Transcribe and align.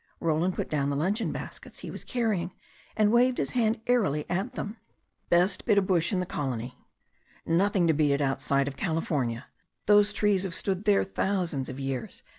Roland 0.19 0.55
put 0.55 0.67
down 0.67 0.89
the 0.89 0.95
luncheon 0.95 1.31
baskets 1.31 1.77
he 1.81 1.91
was 1.91 2.03
carrying, 2.03 2.55
and 2.97 3.11
waved 3.11 3.37
his 3.37 3.51
hand 3.51 3.79
airily 3.85 4.25
at 4.31 4.53
them. 4.53 4.77
"Best 5.29 5.63
bit 5.63 5.77
of 5.77 5.85
bush 5.85 6.11
in 6.11 6.19
the 6.19 6.25
colony. 6.25 6.75
Nothing 7.45 7.85
to 7.85 7.93
beat 7.93 8.13
it 8.13 8.19
outside 8.19 8.67
of 8.67 8.75
California. 8.75 9.45
Those 9.85 10.11
trees 10.11 10.41
have 10.41 10.55
stood 10.55 10.85
there 10.85 11.03
thousands 11.03 11.69
of 11.69 11.79
years. 11.79 12.23